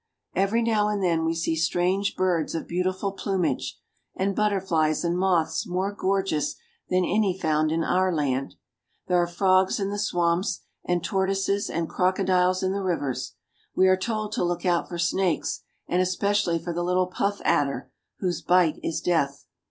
Every 0.33 0.63
now 0.63 0.87
and 0.87 1.03
then 1.03 1.25
we 1.25 1.35
see 1.35 1.55
strange 1.55 2.15
birds 2.15 2.55
of 2.55 2.67
beautiful 2.67 3.11
plumage, 3.11 3.79
and 4.15 4.35
butterflies 4.35 5.03
and 5.03 5.15
moths 5.15 5.67
more 5.67 5.91
gorgeous 5.93 6.55
than 6.89 7.05
any 7.05 7.37
found 7.37 7.71
in 7.71 7.83
our 7.83 8.11
land. 8.11 8.55
There 9.05 9.21
are 9.21 9.27
frogs 9.27 9.79
in 9.79 9.91
the 9.91 9.99
swamps 9.99 10.61
and 10.83 11.03
tortoises 11.03 11.69
and 11.69 11.87
crocodiles 11.87 12.63
in 12.63 12.71
the 12.73 12.81
rivers. 12.81 13.35
We 13.75 13.87
are 13.89 13.95
told 13.95 14.31
to 14.31 14.43
look 14.43 14.65
out 14.65 14.89
for 14.89 14.97
snakes, 14.97 15.61
and 15.87 16.01
especially 16.01 16.57
for 16.57 16.73
the 16.73 16.81
little 16.83 17.11
puflf 17.11 17.39
adder, 17.45 17.91
whose 18.17 18.41
bite 18.41 18.79
is 18.81 19.01
death. 19.01 19.45